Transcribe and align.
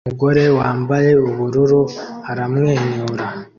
Umugore 0.05 0.43
wambaye 0.57 1.11
ubururu 1.29 1.81
aramwenyura 2.31 3.25